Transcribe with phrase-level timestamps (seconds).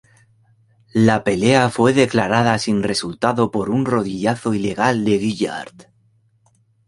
[0.95, 5.89] La pelea fue declarada sin resultado por un rodillazo ilegal de Guillard.